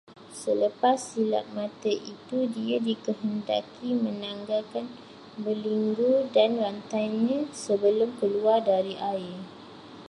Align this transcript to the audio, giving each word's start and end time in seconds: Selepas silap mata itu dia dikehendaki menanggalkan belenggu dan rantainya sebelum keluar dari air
Selepas 0.43 0.97
silap 1.11 1.45
mata 1.57 1.93
itu 2.11 2.37
dia 2.55 2.77
dikehendaki 2.87 3.89
menanggalkan 4.05 4.85
belenggu 5.43 6.13
dan 6.35 6.49
rantainya 6.63 7.39
sebelum 7.63 8.09
keluar 8.19 8.57
dari 8.71 8.95
air 9.09 9.35